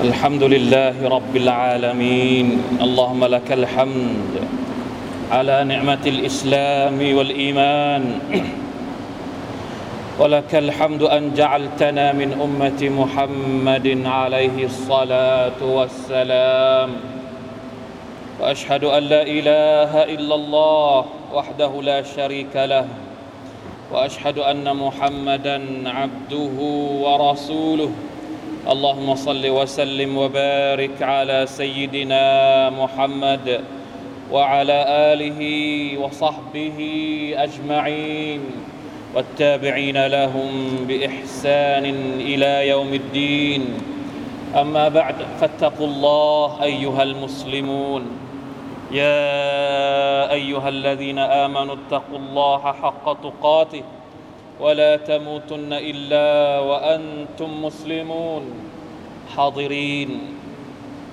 [0.00, 2.46] الحمد لله رب العالمين.
[2.80, 4.32] اللهم لك الحمد
[5.30, 8.02] على نعمة الإسلام والإيمان.
[10.18, 16.90] ولك الحمد أن جعلتنا من أمة محمد عليه الصلاة والسلام.
[18.40, 21.04] وأشهد أن لا إله إلا الله
[21.34, 22.88] وحده لا شريك له.
[23.92, 25.56] وأشهد أن محمدا
[25.88, 26.56] عبده
[27.04, 27.92] ورسوله.
[28.68, 32.24] اللهم صل وسلم وبارك على سيدنا
[32.70, 33.60] محمد
[34.32, 35.40] وعلى آله
[35.98, 36.78] وصحبه
[37.36, 38.40] أجمعين
[39.14, 40.50] والتابعين لهم
[40.88, 41.84] بإحسان
[42.20, 43.62] إلى يوم الدين.
[44.56, 48.02] أما بعد فاتقوا الله أيها المسلمون.
[48.92, 53.82] يا أيها الذين آمنوا اتقوا الله حق تقاته.
[54.59, 56.27] ولا تموتن إلا
[56.69, 58.43] وأنتم مسلمون
[59.33, 60.11] حاضرين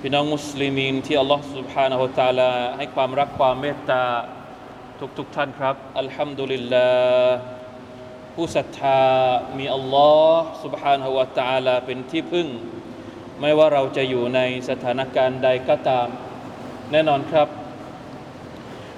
[0.01, 4.05] พี่น้องมุสลิมีนที่อัลลอฮ์ سبحانه และ تعالى ให้ความรักความเมตตา
[4.99, 7.35] ทุกทุกท่านครับ อัลฮัมดุลิลลาห์
[8.35, 9.01] ผู้ศรัทธา
[9.57, 12.47] มีอัลลอฮ์ سبحانه และ تعالى เป็นที่พึ่ง
[13.41, 16.07] ไม่ว่าเราจะอยู่ในสถานการณ์ใดก็ตาม
[16.91, 17.47] แน่นอนครับ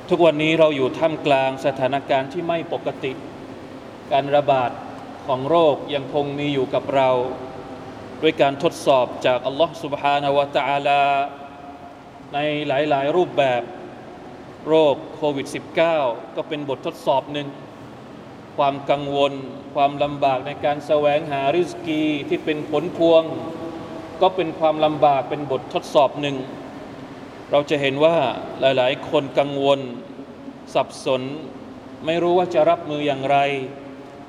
[0.09, 3.11] ทุกวันนี้เราอยู่ท่ามกลางสถานการณ์ที่ไม่ปกติ
[4.11, 4.71] การระบาด
[5.27, 7.09] ของโรคยังคงมีอยู่กับเรา
[8.21, 11.01] ด้วยการทดสอบจากอัลลอฮ์ سبحانه และ تعالى
[12.33, 13.61] ในหลาย ๆ รูปแบบ
[14.67, 15.47] โรคโควิด
[15.91, 17.47] -19 ก็เป็นบททดสอบหนึ่ง
[18.57, 19.33] ความกังวล
[19.75, 23.23] ความลำบากในการแสวงหาริสกีที่เป็นผลพวง
[24.21, 26.37] ก็เป็นความลำบากเป็นบททดสอบหนึ่ง
[27.51, 28.17] เราจะเห็นว่า
[28.59, 29.79] หลาย ๆ คนกังวล
[30.73, 31.21] สับสน
[32.05, 33.37] ไม่รู้ว่าจะรับมืออย่างไร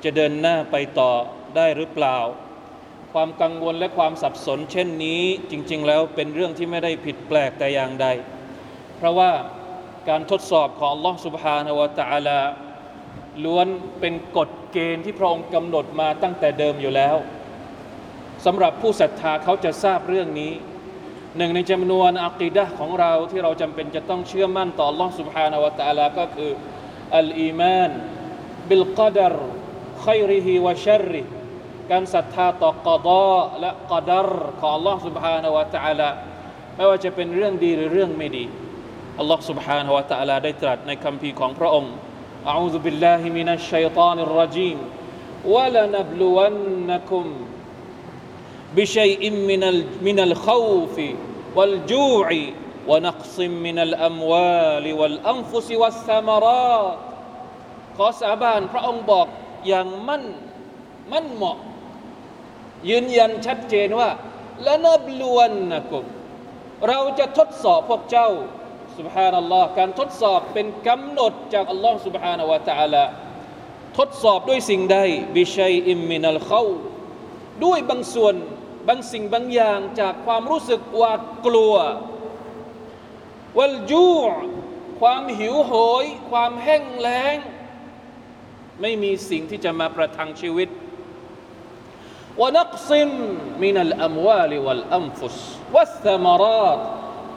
[0.03, 1.11] จะเดินหน้าไปต่อ
[1.55, 2.17] ได้หรือเปล่า
[3.13, 8.07] ความกังวลและความสับสน เช่นนี้จริง ๆ แล้วเป็นเรื่องที่ไม่ได้ผิดแปลกแต่อย่างใด
[8.97, 9.31] เพราะว่า
[10.09, 12.39] การทดสอบของ Allah سبحانه และ تعالى
[13.45, 13.67] ล้วน
[13.99, 17.15] เป็นกฎเกณฑ์ที่พระองค์กำหนดมาตั้งแต่เดิมอยู่แล้ว
[18.45, 20.53] สำหรับผู้ศรัทธาเขาจะทราบเรื่องนี้
[21.37, 26.51] หนึ่งในจำนวนอักีดะของเราที่เราจำเป็นจะต้องเชื่อมั่นต่อ Allah سبحانه และ تعالى ก็คือ
[27.17, 27.91] อัลอีมาน
[28.67, 29.35] บิลกอดร
[30.05, 31.23] ขัยริฮิวะชัรริ
[31.91, 33.25] การศรัทธาต่อกอดอ
[33.59, 34.29] และกอดร
[34.59, 36.09] ของ Allah سبحانه และ تعالى
[36.75, 38.45] ไม่ว่าจะเป็นเรื่องดีหรือเรื่องไม่ดี
[39.21, 41.93] Allah سبحانه และ تعالى ได้ตรัสในคำพีของพระองค์
[42.51, 44.77] أعوذ بالله من الشيطان الرجيم
[45.53, 47.25] ولنبلونكم
[48.77, 49.61] بشيء من
[50.07, 50.95] من الخوف
[51.57, 52.27] والجوع
[52.89, 56.97] ونقص من الأموال والأنفس والثمرات
[57.97, 59.27] ขอสาบานพระองค์บอก
[59.66, 60.24] อย่างมั่น
[61.12, 61.58] มั่นเหมาะ
[62.88, 64.10] ยืนยันชัดเจนว่า
[64.62, 66.04] และนบลวนนะกุม
[66.88, 68.28] เราจะทดสอบพวกเจ้า
[68.98, 73.04] สุบฮานัลลอฮ์การทดสอบเป็นกำหนดจากอัลลอฮ์สุบฮานาวะตะอาลา
[73.98, 74.98] ทดสอบด้วยสิ่งใด
[75.36, 76.64] บิชัยอิมมินัลเขา
[77.64, 78.34] ด้วยบางส่วน
[78.88, 81.12] บางสิ่งบางอย่างจากความรู้สึกว่า
[81.46, 81.74] กลัว
[83.58, 84.12] วัลจู
[85.00, 85.72] ความหิวโห
[86.02, 87.36] ย ความแห้งแล้ง
[88.80, 90.68] ไม่มีสิ่งที่จะมาประทังชีวิต
[92.40, 93.10] วนักซิม
[93.62, 95.38] มินัลอัมวาลิวัลอัมฟุส
[95.74, 96.80] วัสมารอต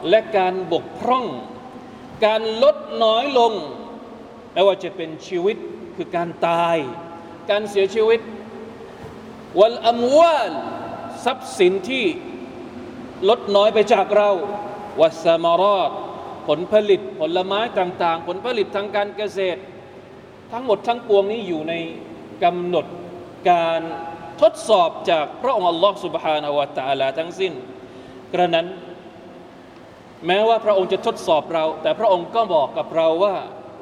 [0.10, 1.26] และการบกพร่อง
[2.26, 3.54] การลดน้อยลง
[4.54, 5.58] ไม่ว่าจะเป็นชีวิต
[5.96, 6.78] คือการตาย
[7.50, 8.22] การเสียชีวิต
[9.60, 10.52] วัลอัมวาล
[11.26, 12.06] ทรัพย์สินที่
[13.30, 14.32] ลดน้อยไปจากเรา
[15.02, 15.92] วัสมารอด
[16.48, 19.60] ผลผลิตผลไม้ต่าง ๆ ผลผลิตทางการเกษตร
[20.53, 21.75] ทั้งหมดทั้งปวงนี้อยู่ใน
[22.45, 22.87] กำหนด
[23.51, 23.81] การ
[24.43, 27.53] ทดสอบจากพระองค์อัลลอฮ์ سبحانه และ تعالى ทั้งสิ้น
[28.33, 28.67] กระนั้น
[30.27, 33.37] แม้ว่าพระองค์จะทดสอบเรา แต่พระองค์ก็บอกกับเราว่า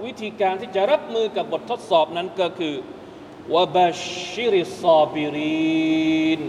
[0.04, 2.74] วิธีการที่จะรับมือกับบททดสอบนั้นก็คือ
[3.54, 3.88] วะบา
[4.32, 6.42] ชิริซอบิริน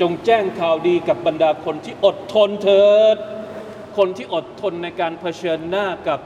[0.00, 3.16] จงแจ้งข่าวดีกับบรรดาคนที่อดทนเถิด
[3.98, 6.20] คนที่อดทนในการเผชิญหน้ากับ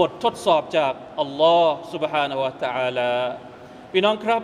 [0.00, 3.12] บททดสอบจากอัลลอฮ์ سبحانه และ تعالى
[3.92, 4.42] พี่น้องครับ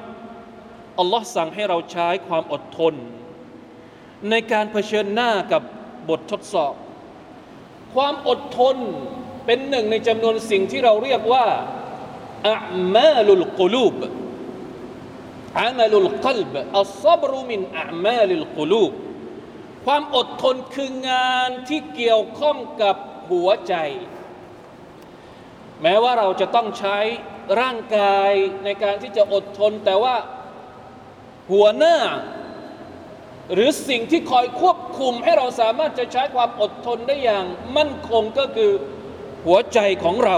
[1.01, 2.95] อัลลอฮ์สั่งให้เราใช้ความอดทน
[4.31, 5.63] ในการเผชิญหน้ากับ
[6.11, 6.75] บททดสอบ
[7.95, 8.77] ความอดทน
[9.47, 11.47] เป็นหนึ่งในจำนวนสิ่งที่เราเรียกว่า
[12.51, 12.59] อั
[12.95, 13.97] มาลุลกุลูบ
[15.61, 18.93] อามัลุลกลบอัลซับรุมินอามาลิลกุลูบ
[19.85, 22.97] ความอดทนคืองานที่เกี่ยวข้องกับ
[23.31, 23.75] หัวใจ
[25.84, 26.98] แม้ว่าเราจะต้องใช้
[27.62, 28.32] ร่างกาย
[28.64, 30.16] ในการที่จะอดทน แต่ว่า
[31.52, 31.98] หัวหน้า
[33.54, 37.46] หรือสิ่งที่คอยควบคุมให้เราสามารถจะใช้ความอดทนได้อย่าง
[37.78, 38.72] มั่นคงก็คือ
[39.46, 40.38] หัวใจของเรา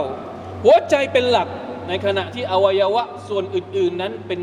[0.65, 1.49] หัวใจเป็นหลัก
[1.87, 4.41] ในขณะที่อวัยวะส่วนอื่น ๆนั้นเป็น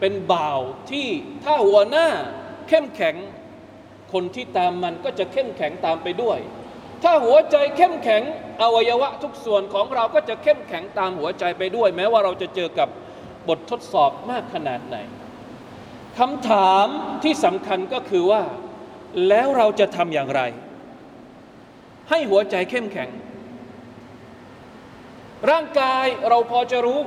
[0.00, 0.60] เป็นบ่าว
[0.90, 1.06] ที่
[1.44, 2.08] ถ้าหัวหน้า
[2.68, 3.14] เข้มแข็ง
[4.12, 6.38] คนที่ตามมันก็จะเข้มแข็งตามไปด้วย
[7.02, 8.22] ถ้าหัวใจเข้มแข็ง
[8.62, 12.88] อวัยวะทุกส่วนของเราก็จะเข้มแข็งตามหัวใจไปด้วย แม้ว่าเราจะเจอกับ
[13.48, 14.96] บททดสอบมากขนาดไหน
[16.18, 16.86] คำถาม
[17.24, 18.42] ที่สำคัญก็คือว่า
[19.28, 20.42] แล้วเราจะทำอย่างไร
[22.10, 23.08] ให้หัวใจเข้มแข็ง
[25.50, 27.00] ร่างกายเราพอจะรู้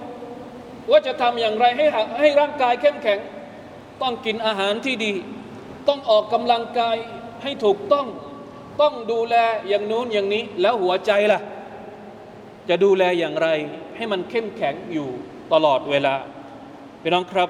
[0.89, 1.85] ว่าจะทำอย่างไรให้
[2.19, 3.19] ให้ร่างกายเข้มแข็ง
[4.01, 5.13] ต้องกินอาหารที่ดี
[5.87, 6.95] ต้องออกกำลังกาย
[7.43, 8.07] ให้ถูกต้อง
[8.81, 9.35] ต้องดูแล
[9.67, 11.39] อย่างนู้นอย่างนี้ แล้วหัวใจล่ะ
[12.69, 13.47] จะดูแลอย่างไร
[13.95, 15.09] ให้มันเข้มแข็งอยู่
[15.53, 16.15] ตลอดเวลา
[17.01, 17.49] พี่น้องครับ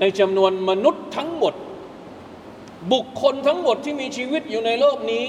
[0.00, 1.54] ในจำนวนมนุษย์ทั้งหมด
[2.92, 5.24] บุคคลทั้งหมดที่มีชีวิตอยู่ในโลกนี้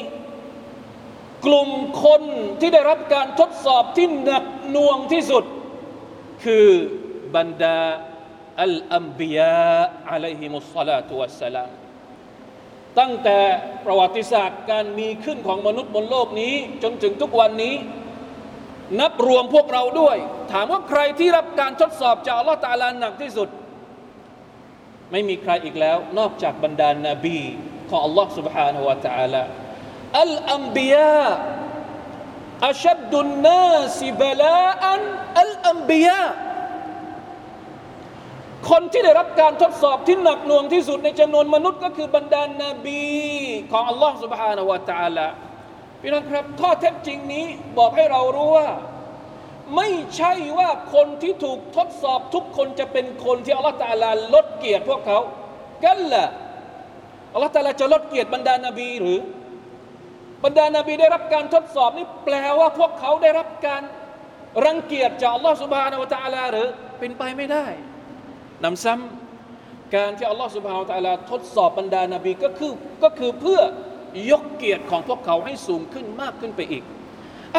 [1.45, 1.69] กลุ่ม
[2.03, 2.21] คน
[2.59, 5.43] ที่ได้รับการทดสอบที่หนักหน่วงที่สุด
[6.43, 6.67] คือ
[7.35, 7.77] บรรดา
[8.61, 9.77] อัลอัมบียา
[10.11, 11.80] อะลัยฮิมุสซาลาตุวัสสลาม
[12.98, 13.38] ตั้งแต่
[13.84, 17.74] ประวัติศาสตร์การมีขึ้นของมนุษย์บนโลกนี้ จนถึงทุกวันนี้
[19.00, 20.16] นับรวมพวกเราด้วย
[20.52, 23.48] ถามว่าใครที่รับการทดสอบจากอัลลอฮฺตาลาหนักที่สุด
[25.12, 27.38] ไม่มีใครอีกแล้ว นอกจากบรรดานาบี
[27.88, 29.42] ของอัลลอฮฺ سبحانه และ تعالى
[30.20, 31.24] อัลอัมบียา
[32.68, 33.72] อัชดุนนา
[34.02, 35.02] สิบลาอัน
[35.40, 36.22] อัลอัมบียา
[38.70, 43.04] คนที่ได้รับการทดสอบที่หนักหน่วงที่สุดในจำนวนมนุษย์ก็คือบรรดานาบี
[43.72, 45.26] ของอัลลอฮฺ سبحانه และ تعالى
[46.00, 47.46] พี่น้องครับข้อเท็จจริงนี้
[47.78, 48.68] บอกให้เรารู้ว่า
[49.76, 55.18] ไม่ใช่ว่าคนที่ถูกทดสอบทุกคนจะเป็นคนที่อัลลอฮฺตาลาลดเกียรติพวกเขา
[55.84, 56.26] กันละ
[57.32, 59.20] อัลลอฮฺตาลาจะลดเกียรติบรรดานาบีหรือ
[60.44, 63.82] บรรดานาบีได้รับการทดสอบนี่แปลว่าพวกเขาได้รับการ
[64.66, 66.68] รังเกียจจากอัลลอฮฺสุบฮานาวะตาลาหรือ
[66.98, 67.66] เป็นไปไม่ได้
[68.63, 72.73] หนำซ้ำการที่อัลลอฮฺسبحانه وتعالىทดสอบบรรดานาบีก็คือ
[73.03, 73.61] ก็คือเพื่อ
[74.31, 76.83] ยกเกียรติของพวกเขาให้สูงขึ้นมากขึ้นไปอีก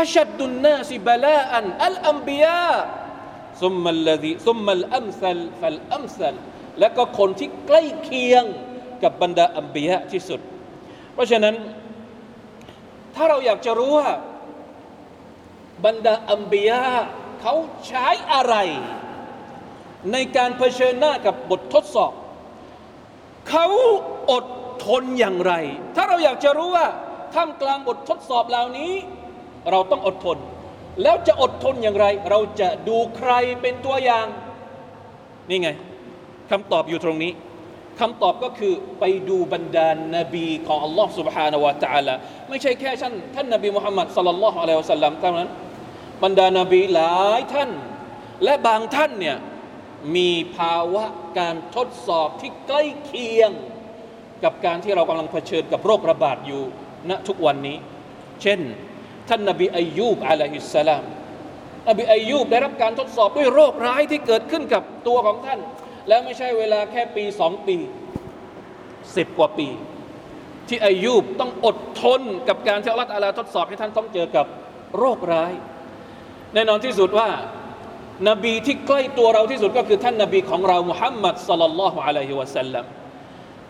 [0.00, 6.34] أشد الناس بلاء الأنبياء ثم الذي ثم الأمثل فالأمثل
[6.80, 8.44] และก็คนที่ใกล้เคียง
[9.02, 10.40] กับบรรดาอัมบียะที่สุด
[11.14, 11.54] เพราะฉะนั้น
[13.14, 14.10] ถ้าเราอยากจะรู้ว่า
[15.86, 16.82] บรรดาอัมบียะ
[17.40, 17.54] เขา
[17.86, 18.54] ใช้อะไร
[20.13, 22.11] ในการเผชิญหน้ากับบททดสอบ
[23.49, 23.67] เขา
[24.31, 24.45] อด
[24.85, 25.53] ทนอย่างไร
[25.95, 26.87] ถ้าเราอยากจะรู้ว่า
[27.33, 28.93] ท่ามกลางบททดสอบเหล่านี้
[29.71, 30.37] เราต้องอดทน
[31.01, 34.25] แล้วจะอดทนอย่างไร เราจะดูใครเป็นตัวอย่าง
[35.49, 35.69] นี่ไง
[36.51, 37.31] คำตอบอยู่ตรงนี้
[37.99, 42.13] คำตอบก็คือไปดูบรรดานาบีของอัลลอฮ์ سبحانه และ تعالى
[42.49, 45.49] ไม่ใช่แค่ท่านท่านนบีมุฮัมมัดสัลลัลลอฮุอะลัยฮิวะสัลลัมเท่านั้น
[46.23, 47.69] บรรดานาบีหลายท่าน
[48.43, 49.37] และบางท่านเนี่ย
[50.16, 51.04] มีภาวะ
[51.38, 53.50] การทดสอบที่ใกล้เคียง
[54.44, 56.62] กับการที่เรากำลังเผชิญกับโรคระบาดอยู่
[57.10, 57.76] ณทุกวันนี้
[58.42, 58.60] เช่น
[59.28, 61.04] ท่านนบีอายูบอะลัยฮิสสลาม
[61.88, 65.60] นบีอายูบได้รับการทดสอบด้วยโรคร้ายที่เกิดขึ้นกับตัวของท่าน
[66.08, 67.76] และไม่ใช่เวลาแค่ปีสองปี
[69.16, 69.68] สิบกว่าปี
[70.68, 74.46] ที่อายูบต้องอดทนกับการที่อัลลอฮฺตะลาทดสอบให้ท่านต้องเจอกับ
[74.98, 75.52] โรคร้าย
[76.54, 77.28] แน่นอนที่สุดว่า
[78.29, 82.85] นบีที่ใกล้ตัวเราที่สุดก็คือท่านนบีของเรามุฮัมมัดสัลลัลลอฮุอะลัยฮิวะสัลลัม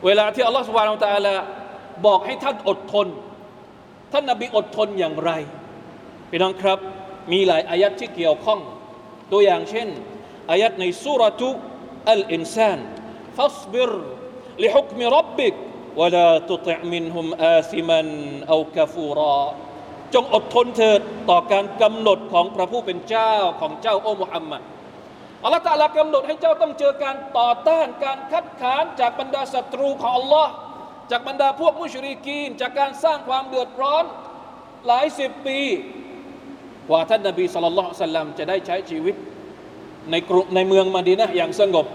[0.05, 1.35] เวลาที่อัลลอฮฺสุบฮานาอัลตะอาลา
[2.05, 3.07] บอกให้ท่านอดทน
[4.13, 5.31] ท่านนบีอดทนอย่างไร
[6.29, 6.79] พี่น้องครับ
[7.31, 8.59] มีหลายอายัดที่เกี่ยวข้อง
[9.31, 9.87] ตัวอย่างเช่น
[10.51, 11.49] อายัดในสุรทุ
[12.11, 12.79] อัลอินซาน
[13.37, 13.91] ฟัสบิร
[14.59, 15.53] لحكم ربك
[15.95, 18.01] ولا تطع منهم آثما
[18.49, 19.53] أو كفورا
[20.14, 21.00] จงอดทนเถิด
[21.30, 24.62] ต่อการกำหนดของพระผู้เป็นเจ้าของเจ้าโอ้มุฮัมมัด
[25.42, 30.50] อัลลอฮฺตาลากำหนดให้เจ้าต้องเจอการต่อต้านการคัดค้านจากบรรดาศัตรูของอัลลอฮ์
[31.10, 34.04] จากบรรดาพวกมุชริกีน จากการสร้างความเดือดร้อน
[34.86, 35.58] หลายสิบปี
[36.88, 39.14] กว่าท่านนบีสุลต่านสัลลัมจะได้ใช้ชีวิต
[40.10, 41.86] ในกรุในเมืองมาดีนะอย่างสงบ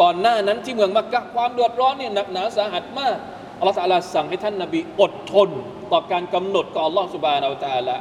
[0.00, 3.16] ก่อนหน้านั้นที่เมืองมักกะความเดือดร้อนนี่หนักหนาสาหัสมาก
[3.58, 5.48] อัลลอฮฺตาลาสั่งให้ท่านนบีอดทน
[5.91, 7.97] ต่อการกำหนดของอัลลอฮฺสุบานอัลตาลา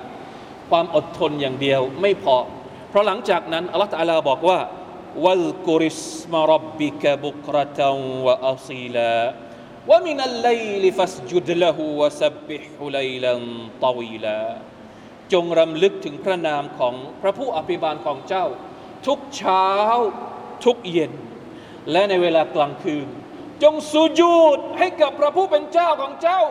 [0.70, 2.36] ความอดทนอย่างเดียวไม่พอ
[2.90, 4.58] เพราะหลังจากนั้นอัลลอฮฺตาลาบอกว่า
[5.24, 6.00] วัลกุริส
[6.32, 9.12] มารับบิกะบุกรตังวะอัซีลา
[9.90, 13.34] ومن الليل فاسجد له وسبحه ليلا
[13.84, 14.40] طويلا
[15.32, 18.46] จงรำลึกถึงพระนามของพระผู้อภิบาลของเจ้า
[19.06, 19.68] ทุกเช้า
[20.64, 21.12] ทุกเย็น
[21.92, 23.08] และในเวลากลางคืน
[23.62, 26.42] จงสุญูดให้กับพระผู้เป็นเจ้าของเจ้า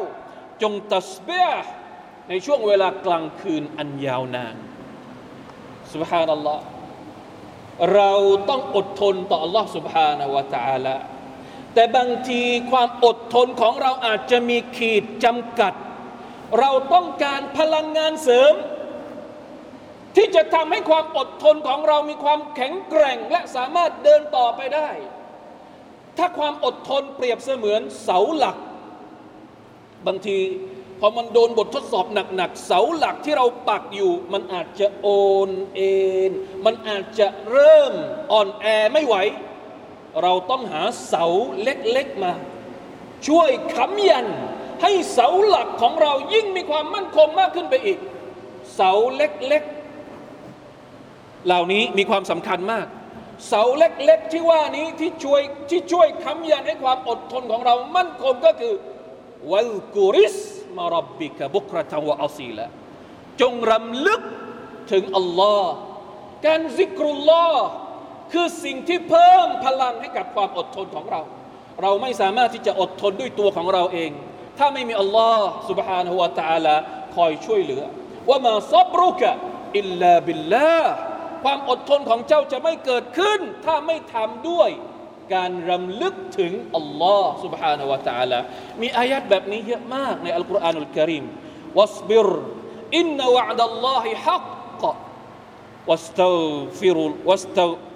[0.61, 1.49] จงตัสเบีย
[2.29, 4.55] ในช่วงเวลากลางคืนอันยาวนาน
[5.93, 6.63] سبحان อัลลอฮ์
[7.93, 8.11] เรา
[8.49, 10.97] ต้องอดทนต่อ Allah سبحانه และ تعالى
[11.73, 15.73] แต่บางทีความอดทนของเราอาจจะมีขีดจำกัด
[16.59, 18.53] เราต้องการพลังงานเสริม
[20.15, 24.89] ที่จะทำให้ความอดทนของเรามีความแข็งแกร่งและสามารถเดินต่อไปได้
[26.17, 28.57] ถ้าความอดทนเปรียบเสมือนเสาหลัก
[30.06, 30.38] บางที
[31.00, 35.08] พอมันโดนบททดสอบหนักๆ เสาหลักที่เราปักอยู่ มันอาจจะโอ
[35.48, 35.94] นเอ็
[36.30, 36.32] น
[36.64, 37.92] มันอาจจะเริ่ม
[38.32, 39.16] อ่อนแอไม่ไหว
[40.22, 41.24] เราต้องหาเสา
[41.62, 42.32] เล็กๆมา
[43.28, 44.26] ช่วยค้ำยัน
[44.82, 47.98] ให้เสาหลักของเรายิ่งมีความมั่นคงมากขึ้นไปอีก
[48.74, 52.86] เสาเล็กๆ เหล่านี้มีความสำคัญมาก
[53.48, 58.74] เสาเล็กๆที่ว่านี้ที่ช่วยที่ช่วยค้ำยันให้ความอดทนของเรามั่นคงก็คือ
[59.51, 60.35] วัลกุริส
[60.77, 62.65] มารับบิกะบุครตังวะอัซีละ
[63.41, 64.21] จงรำลึก
[64.91, 65.71] ถึงอัลลอฮ์
[66.45, 67.63] การซิกรุลลอฮ์
[68.31, 71.21] คือสิ่งที่เพิ่มพลังให้กับความอดทนของเรา
[71.81, 74.11] เราไม่สามารถที่จะอดทนด้วยตัวของเราเอง
[74.57, 76.75] ถ้าไม่มีอัลลอฮ์ سبحانه และ تعالى
[77.15, 77.83] คอยช่วยเหลือ
[78.29, 79.31] ว่ามาซับรุกะ
[79.77, 80.79] อิลลาบิลลา
[81.43, 84.69] ความอดทนของเจ้าจะไม่เกิดขึ้น ถ้าไม่ทำด้วย
[85.33, 88.39] การรำลึกถึงอัลลอฮ์ سبحانه และ تعالى
[88.81, 91.25] มีอายัดแบบนี้เยอะมากในอัลกุรอานุลกิริม
[91.77, 92.29] วัสบิร
[92.97, 94.45] อินนวะดัลลอฮิฮัก
[95.89, 96.97] واستغفر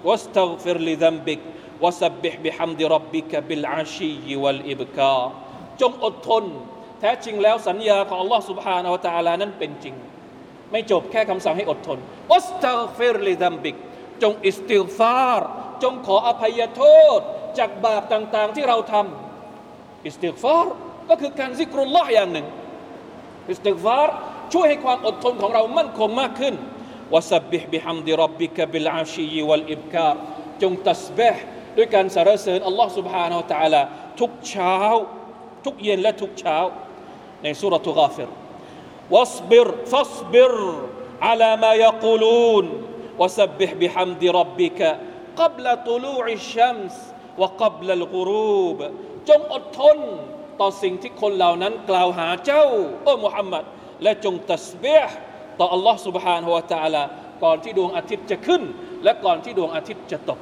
[0.08, 1.40] واستغفر لذنبك
[1.82, 5.26] وسبح بحمد ربك بالعشي والإبكار
[5.80, 6.44] จงอดทน
[7.00, 9.94] แท้จริงแล้วสัญญาของ Allah سبحانه และ تعالى นั้นเป็นจริง
[10.70, 11.98] ไม่จบแค่คำสั่งให้อดทน
[12.30, 13.76] واستغفر لذنبك
[14.22, 15.42] จงอิสติฟาร
[15.82, 16.82] จงขออภัยโท
[17.18, 17.20] ษ
[17.58, 20.66] จากบาปต่างๆที่เราทำอิสติฟาร
[21.08, 22.46] ก็คือการซิกรุลลอฮ์อย่างหนึ่ง
[23.50, 24.08] อิสติฟาร
[24.52, 26.54] ช่วยให้ความอดทนของเรามั่นคงมากขึ้น
[27.14, 30.14] وسبح بحمد ربك بالعشي والإبكار
[30.62, 31.44] จงตัสบห์
[31.76, 33.82] ด้วยการสรรเสริญอัลลอฮ์ سبحانه และ تعالى
[34.20, 34.76] ทุกเช้า
[35.64, 36.58] ทุกเย็นและทุกเช้า
[37.42, 38.30] ในสุรทูกาฟิร
[39.12, 40.54] واصبر فاصبر
[41.26, 42.64] على ما يقولون
[43.20, 44.80] وسبح بحمد ربك
[45.40, 46.94] قبل طلوع الشمس
[47.40, 48.78] وقبل الغروب
[49.28, 49.98] จงอดทน
[50.60, 52.64] ต่อสิ่งที่คนเหล่านั้นกล่าวหาเจ้า
[53.04, 53.64] โอ้มุฮัมมัด
[54.02, 55.16] และจงตัสบห์
[55.58, 57.02] ต่อ Allah سبحانه และ تعالى
[57.42, 58.62] ก่อนที่ดวงอาทิตย์จะขึ้น
[59.04, 60.40] และก่อนที่ดวงอาทิตย์จะตก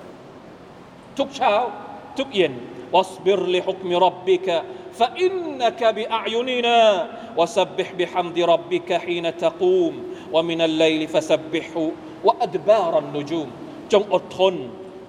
[1.18, 1.54] ทุกเช้า
[2.18, 2.54] ทุกเย็น
[2.94, 4.48] واصبر لحكم ربك
[4.98, 6.80] فإنك بأعيننا
[7.38, 9.94] وسبح بحمد ربك حين تقوم
[10.34, 11.76] ومن الليل فسبحه
[12.26, 13.48] وأدبار النجوم
[13.92, 14.54] จงอดทน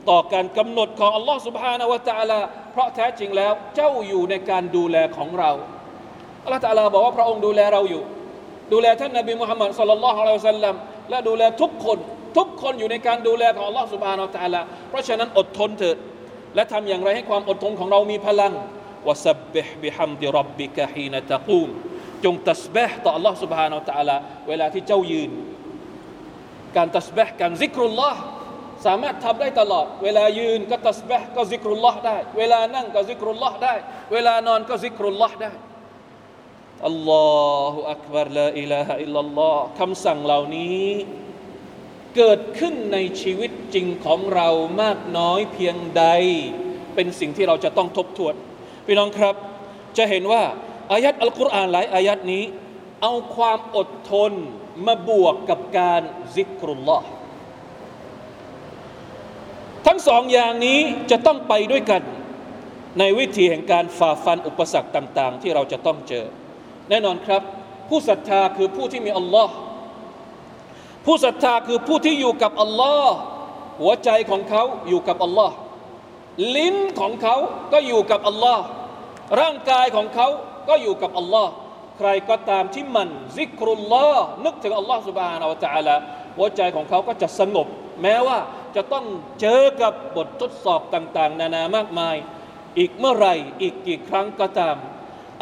[0.09, 2.39] ต่อการกำหนดของ Allah سبحانه และ تعالى
[2.71, 5.51] เพราะแท้จริงแล้วเจ้าอยู่ในการดูแลของเรา
[6.45, 8.03] Allah تعالى บอกว่าพระองค์ดูแลเราอยู่
[8.73, 10.75] ดูแลท่านนบีมุฮัมมัดสุลลัลลอฮุอะลัยฮิวะสัลลัม
[11.09, 11.97] และดูแลทุกคน
[12.37, 15.97] ทุกคนอยู่ในการดูแลของอัลลอฮ์ سبحانه และ تعالى เพราะฉะนั้นอดทนเถิด
[16.55, 18.53] และทำอย่างไรให้ความอดทนของเรามีพลัง
[19.07, 21.69] วะซับบิฮบิฮัมดิรับบิกะฮีนตะกูม
[22.25, 25.31] จงตัสบห์ต่อ Allah سبحانه และ تعالى เวลาที่เจ้ายืน
[26.77, 28.21] การตัสบห์การซิกรุลลอฮ์
[28.86, 33.74] สามารถทำได้ตลอด เวลายืนก็ตัสบีห์ก็ซิกรุลลอฮ์ได้ เวลานั่งก็ซิกรุลลอฮ์ได้
[34.12, 35.52] เวลานอนก็ซิกรุลลอฮ์ได้
[36.86, 40.86] الله أكبر لا إله إلا اللهคำสั่งเหล่านี้
[42.16, 44.48] เกิดขึ้นในชีวิตจริงของเรา
[44.82, 46.04] มากน้อยเพียงใด
[46.94, 48.34] เป็นสิ่งที่เราจะต้องทบทวน
[48.86, 49.34] พี่น้องครับ
[49.98, 50.42] จะเห็นว่า
[50.92, 52.44] อายัดอัลกุรอานหลายอายัดนี้
[53.02, 54.32] เอาความอดทน
[54.86, 56.02] มาบวกกับการ
[56.36, 57.08] ซิกรุลลอฮ์
[59.86, 60.78] ทั้งสองอย่างนี้
[61.10, 62.02] จะต้องไปด้วยกัน
[62.98, 66.26] ในวิธีแห่งการฝ่าฟันอุปสรรคต่าง ๆ ที่เราจะต้องเจอ
[66.88, 67.42] แน่นอนครับ
[67.88, 69.52] ผู้ศรัทธาคือผู้ที่มีอัลลอฮ์
[71.06, 73.14] ผู้ศรัทธาคือผู้ที่อยู่กับอัลลอฮ์
[73.80, 75.54] หัวใจของเขาอยู่กับอัลลอฮ์
[76.56, 77.36] ลิ้นของเขา
[77.72, 78.62] ก็อยู่กับอัลลอฮ์
[79.40, 80.28] ร่างกายของเขา
[80.68, 81.50] ก็อยู่กับอัลลอฮ์
[81.98, 85.94] ใครก็ตามที่มันซิกรุลลอฮ์นึกถึงอัลลอฮ์สุบฮานาอัลตะอาลา
[86.36, 87.66] หัวใจของเขาก็จะสงบ
[88.02, 88.38] แม้ว่า
[88.75, 89.05] จะต้อง
[89.41, 92.15] เจอกับบททดสอบต่าง ๆ นานามากมาย
[92.77, 93.27] อีกเมื่อไร
[93.61, 94.77] อีกกี่ครั้งก็ตาม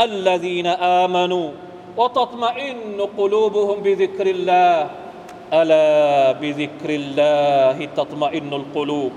[0.09, 0.67] الذين
[1.03, 1.47] آمنوا
[1.99, 4.73] وتطمئن قلوبهم بذكر الله
[5.59, 5.91] ألا
[6.41, 9.11] بذكر الله تطمئن القلوب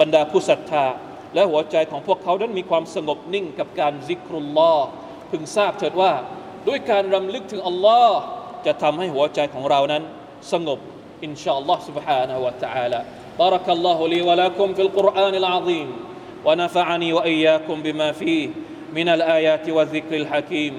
[0.00, 0.86] บรรดาผู้ศรัทธา
[1.34, 4.86] และหัวใจของพวกเขานั้นมีความสงบนิ่งกับการซิกรุลลอฮ์
[5.30, 6.12] พึงทราบเถิดว่า
[6.68, 8.16] ด้วยการรำลึกถึงอัลลอฮ์
[8.66, 10.02] จะทำให้หัวใจของเรานั้น
[10.52, 10.78] สงบ
[11.24, 13.00] อินชาอัลลอฮ์ سبحانه และ تعالى
[13.39, 15.87] بارك الله لي ولكم في القرآن العظيم
[16.45, 18.49] ونفعني وإياكم بما فيه
[18.95, 20.73] من الآيات والذكر الحكيم.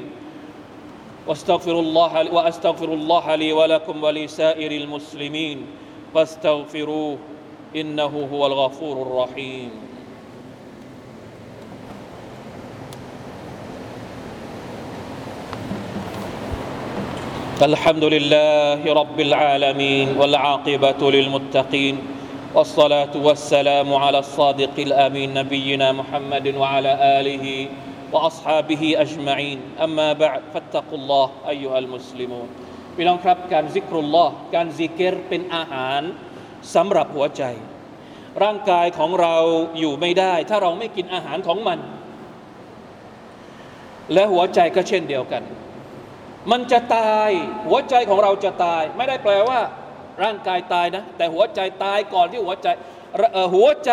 [1.26, 5.66] واستغفر الله وأستغفر الله لي ولكم ولسائر المسلمين
[6.14, 7.18] فاستغفروه
[7.76, 9.70] إنه هو الغفور الرحيم.
[17.62, 22.15] الحمد لله رب العالمين والعاقبة للمتقين.
[22.55, 27.45] والصلاه والسلام على الصادق الامين نبينا محمد وعلى اله
[28.13, 32.47] واصحابه اجمعين اما بعد فاتقوا الله ايها المسلمون
[32.95, 36.01] พี่น้องครับการซิกรุลลอฮ์การซิกเกรเป็นอาหาร
[36.75, 37.43] สำหรับหัวใจ
[38.43, 39.35] ร่างกายของเรา
[39.79, 41.79] อยู่ไม่ได้ ถ้าเราไม่กินอาหารของมัน
[44.13, 45.43] และหัวใจก็เช่นเดียวกัน
[46.51, 47.31] มันจะตาย
[47.67, 49.59] หัวใจของเราจะตาย ไม่ได้แปลว่า
[50.23, 52.67] ร่างกายตายนะ แต่หัวใจตายก่อนที่หัวใจ
[53.55, 53.91] หัวใจ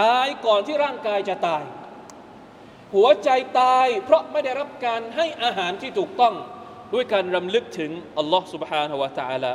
[0.00, 1.62] ตายก่อนที่ร่างกายจะตาย
[2.94, 3.30] หัวใจ
[3.60, 6.34] ตายเพราะไม่ได้รับการให้อาหารที่ถูกต้อง
[6.94, 9.52] ด้วยการรำลึกถึงอัลลอฮ์ سبحانه และ تعالى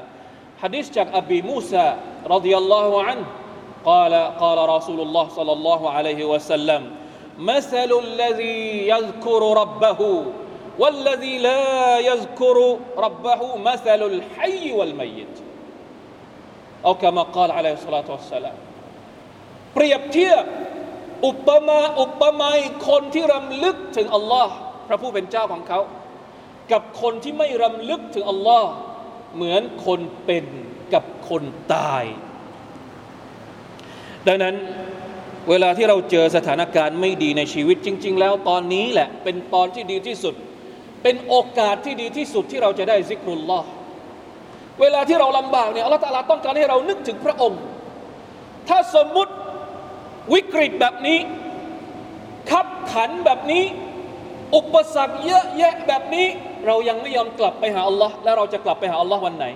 [0.61, 1.87] ฮะดิษจากอบีมูซา
[2.35, 3.25] رضي الله عنه
[3.91, 4.13] قال
[4.43, 6.81] قال رسول الله صلى الله عليه وسلم
[7.51, 8.61] مثل الذي
[8.93, 10.01] يذكر ربه
[10.81, 12.57] والذي لا يذكر
[12.97, 15.35] ربه مثل الحي والميت
[16.86, 18.56] อัลกามากาลอะลัยสลาตุสลาม
[19.74, 20.44] เปรียบเทียบ
[21.26, 22.58] อุปมาอุปไมย
[22.88, 24.54] คนที่รำลึกถึงอัลลอฮ์
[24.88, 25.80] พระผู้เป็นเจ้าของเขา
[26.72, 28.70] กับคนที่ไม่รำลึกถึงอัลลอฮ์
[29.34, 30.44] เหมือนคนเป็น
[30.94, 31.42] กับคน
[31.74, 32.04] ตาย
[34.26, 34.54] ดังนั้น
[35.48, 40.34] เวลาที่เราเจอสถานการณ์ไม่ดีในชีวิตจริง ๆ แล้วตอนนี้แหละ เป็นตอนที่ดีที่สุด
[41.02, 43.68] เป็นโอกาสที่ดีที่สุดที่เราจะได้ซิกุลลอฮ์
[44.80, 47.60] เวลาที่เราลำบากเนี่ยอัลลอฮฺตาลาต้องการให้เรานึกถึงพระองค์
[48.68, 49.32] ถ้าสมมุติ
[50.34, 51.18] วิกฤตแบบนี้
[52.50, 53.64] ขับขันแบบนี้
[54.56, 56.26] อุปสรรคเยอะแยะแบบนี้
[56.66, 59.46] เรายังไม่ยอมกลับไปหาอัลลอฮ์แล้วเราจะกลับไปหาอัลลอฮ์วันไหน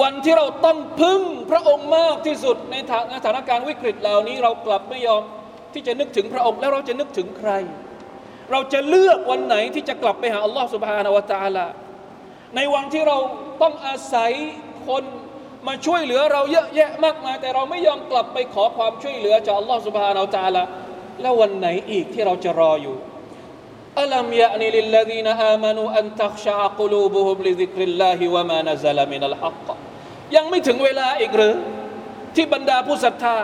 [0.00, 2.74] วันที่เราต้องพึ่งพระองค์มากที่สุดใน
[3.16, 5.22] สถานการณ์วิกฤตเหล่านี้ เรากลับไม่ยอม
[5.74, 7.50] ที่จะนึกถึงพระองค์แล้วเราจะนึกถึงใคร
[8.50, 11.66] เราจะเลือกวันไหนที่จะกลับไปหาอัลลอฮ์سبحانه وتعالى
[12.56, 13.18] ในวันที่เรา
[13.62, 14.32] ต้องอาศัย
[14.88, 15.04] คน
[15.66, 20.62] มาช่วยเหลือเราเยอะแยะมากมาย แต่เราไม่ยอมกลับไปขอความช่วยเหลือจากอัลลอฮฺسبحانه وتعالى
[21.20, 22.96] แล้ววันไหนอีกที่เราจะรออยู่
[24.00, 29.68] ألم يأن للذين آمنوا أن تخشع قلوبهم لذكر الله وما نزل من الحق
[30.36, 31.54] ยังไม่ถึงเวลาอีกหรือ
[32.34, 33.36] ที่บรรดาผู้ศรัทธา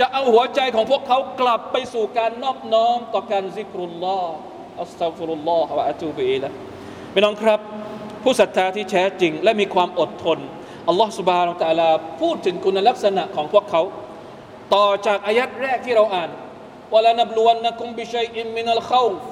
[0.00, 4.34] จะเอาหัวใจของพวกเขากลับไปสู่การนอบน้อมต่อการซิกรุลลอฮ์
[4.82, 6.50] أستغفر الله وأتوب إليه
[7.12, 7.60] พี่น้องครับ
[8.23, 10.39] ผู้ศรัทธาที่แท้จริง และมีความอดทน
[10.87, 11.89] อัลลอฮ์ سبحانه และ تعالى
[12.21, 13.81] พูดถึงคุณลักษณะของพวกเขา
[14.75, 16.29] ต่อจากอายัดแรกที่เราอ่าน
[16.93, 19.23] วลานบลวนนักุมบิชัยอิมมินัลขาวฟ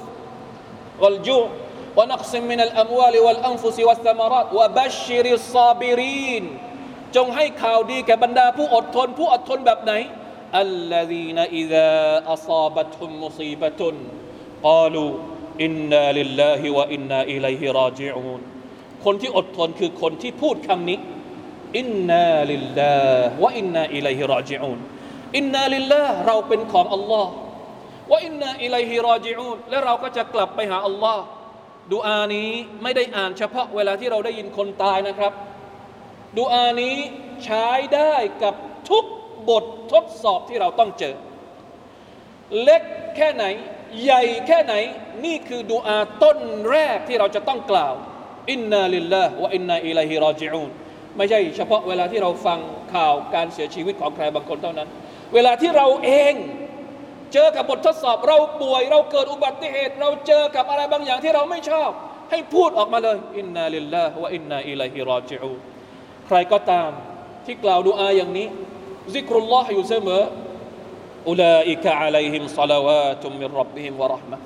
[1.02, 1.40] วัลจู
[1.98, 6.44] วนักซิมมินัลอัมวาลวัลอันฟุซิวัสตมารตวะบัชชิริสซาบิรีน
[7.16, 9.94] จงให้ข่าวดีแก่บรรดาผู้อดทน ผู้อดทนแบบไหน
[10.66, 11.90] الذين إذا
[12.34, 13.80] أصابتهم مصيبة
[14.68, 15.12] قالوا
[15.66, 18.49] إنا لله وإنا إليه راجعون
[19.05, 20.99] คนที่อดทนคือคนที่พูดคำนี้
[21.77, 24.79] إنا لله وإنا إليه راجعون
[25.37, 27.31] إنا للهเราเป็นของอัลลอฮ์
[28.11, 31.23] وإنا إليه راجعونและเราก็จะกลับไปหาอัลลอฮ์
[31.93, 32.49] ดูอานี้
[32.83, 35.33] ไม่ได้อ่านเฉพาะเวลาที่เราได้ยินคนตายนะครับ
[36.39, 36.95] ดูอานี้
[37.43, 38.55] ใช้ได้กับ
[38.89, 39.05] ทุก
[39.49, 41.15] บททดสอบที่เราต้องเจอ
[42.61, 42.83] เล็ก
[43.15, 43.45] แค่ไหน
[44.03, 44.73] ใหญ่แค่ไหน
[45.25, 46.37] นี่คือดูอาต้น
[46.71, 47.93] แรกที่เราจะต้องกล่าว
[48.51, 50.69] อินนาลิลลาห์วะอินนาอิลัยฮิรอจิอูน
[51.17, 52.59] ไม่ใช่เฉพาะเวลาที่เราฟัง
[52.93, 54.87] ข่าวการเสียชีวิตของใครบางคนเท่านั้น
[55.33, 56.33] เวลาที่เราเอง
[57.33, 61.91] เจอกับบททดสอบเราป่วย เราเกิดอุบัติเหตุ เราเจอกับอะไรบางอย่างที่เราไม่ชอบ
[62.31, 65.59] ให้พูดออกมาเลยإنا لله وإنا إليه راجعون
[66.27, 66.89] ใครก็ตาม
[67.45, 68.47] ที่กล่าวดูอาอย่างนี้
[69.15, 70.21] ซิกรุลลอฮ์อยู่เสมอ
[71.29, 74.37] أولئك عليهم صلوات من ربهم ورحمة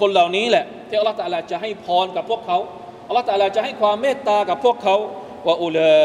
[0.00, 2.58] คนเหล่านี้แหละที่อัลลอฮฺตะลาจะให้พรกับพวกเขา
[3.11, 4.95] อัลลอฮฺตะลาจะให้ความเมตตากับพวกเขา
[5.47, 5.95] ว่าอุลา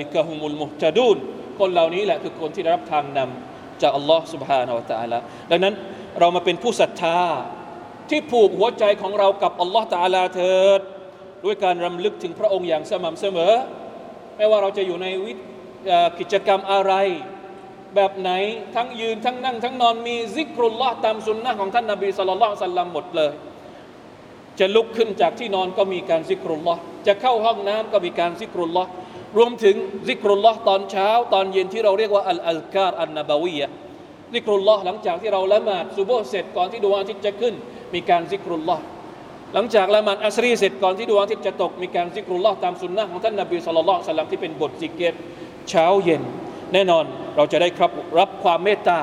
[0.00, 1.16] อิกะฮุมุลมุฮตะดูน
[1.58, 5.18] คนเหล่านี้แหละคือคนที่ได้รับทางนำจากอัลลอฮ์ سبحانه และ تعالى
[5.50, 5.74] ดังนั้น
[6.18, 7.18] เรามาเป็นผู้ศรัทธา
[8.10, 10.80] ที่ผูกหัวใจของเรากับอัลลอฮ์ تعالى เถิด
[11.44, 13.54] ด้วยการรำลึกถึงพระองค์อย่างสม่ำเสมอ
[14.36, 15.32] ไม่ว่าเราจะอยู่ในวิ
[16.18, 16.92] กิจกรรมอะไร
[17.94, 18.30] แบบไหน
[18.74, 23.32] ทั้งยืนทั้งนั่ง ทั้งนอนมีซิกรุลลอฮ์ตามสุนนะของท่านนบีสุลต่านสัลลัมหมดเลย
[24.58, 28.90] จะลุกขึ้นจากที่นอนก็มีการซิกรุลลอฮ์จะเข้าห้องน้ำก็มีการซิกรุลลอฮ์
[29.36, 29.76] รวมถึง
[30.08, 33.68] ซิกรุลลอฮ์ตอนเช้า ตอนเย็นที่เราเรียกว่าอัลอัลการอันนบาวียะ
[34.34, 37.54] ซิกรุลลอฮ์หลังจากที่เราละหมาดซุโบฮ์เสร็จก่อนที่ดวงอาทิตย์จะขึ้น
[37.94, 38.82] มีการซิกรุลลอฮ์
[39.54, 45.14] หลังจากละหมาดอัสรีเสร็จก่อนที่ดวงอาทิตย์จะตก มีการซิกรุลลอฮ์ตามสุนนะของท่านนบีสุลต่านสัลลัมที่เป็นบทซิกเกต
[45.68, 46.22] เช้าเย็น
[46.72, 47.04] แน่นอน
[47.36, 49.00] เราจะได้ครับรับความเมตตา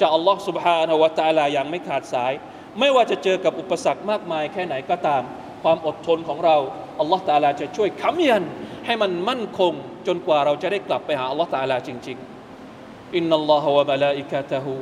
[0.00, 2.32] จากอัลลอฮ์ سبحانه และ تعالى อย่างไม่ขาดสาย
[2.78, 5.22] ไม่ว่าจะเจอกับอุปสรรคมากมายแค่ไหนก็ตาม
[5.62, 6.56] ความอดทนของเรา
[7.00, 8.44] อัลลอฮ์ตาลาจะช่วยค้ำยัน
[8.86, 9.72] ให้มันมั่นคง
[10.06, 12.18] จนกว่าเราจะได้กลับไปหาอัลลอฮ์ตาลาจริง
[12.66, 14.72] ๆ อินนัลลอฮฺวะมะลาอิกะตะฮู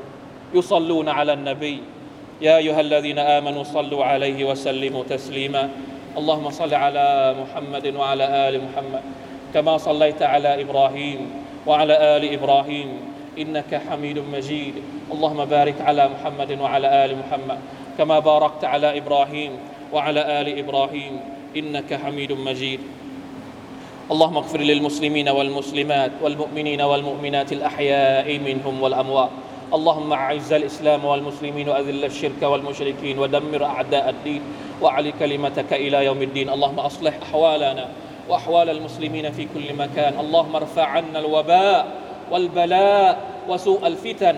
[0.57, 1.77] ยุซัลลูนอะลันนบี
[2.41, 5.71] يا أيها الذين آمنوا صلوا عليه وسلموا تسليما
[6.19, 9.03] اللهم صل على محمد وعلى آل محمد
[9.55, 11.21] كما صليت على إبراهيم
[11.67, 12.89] وعلى آل إبراهيم
[13.38, 14.74] إنك حميد مجيد.
[15.12, 17.60] اللهم بارك على محمد وعلى آل محمد
[17.98, 19.52] كما باركت على إبراهيم
[19.94, 21.20] وعلى آل إبراهيم.
[21.58, 22.80] إنك حميد مجيد.
[24.12, 29.30] اللهم اغفر للمسلمين والمسلمات والمؤمنين والمؤمنات الأحياء منهم والأموات.
[29.74, 34.42] اللهم أعز الإسلام والمسلمين وأذل الشرك والمشركين ودمر أعداء الدين
[34.82, 36.50] وأعل كلمتك إلى يوم الدين.
[36.50, 37.86] اللهم أصلح أحوالنا
[38.30, 40.20] وأحوال المسلمين في كل مكان.
[40.20, 41.88] اللهم ارفع عنا الوباء
[42.32, 44.36] والبلاء وسوء الفتن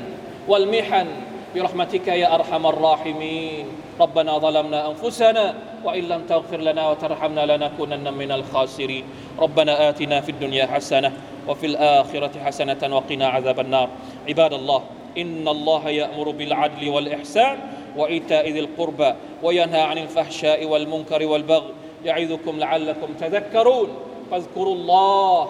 [0.48, 1.08] والمحن
[1.56, 3.66] برحمتك يا أرحم الراحمين.
[4.00, 9.04] ربنا ظلمنا أنفسنا وإن لم تغفر لنا وترحمنا لنكونن من الخاسرين.
[9.40, 11.12] ربنا آتنا في الدنيا حسنة
[11.48, 13.90] وفي الآخرة حسنة وقنا عذاب النار.
[14.28, 14.82] عباد الله
[15.18, 17.58] إن الله يأمر بالعدل والإحسان
[17.98, 21.72] وإيتاء ذي القربى وينهى عن الفحشاء والمنكر والبغي.
[22.06, 23.90] يعظكم لعلكم تذكرون.
[24.32, 25.50] فاذكروا الله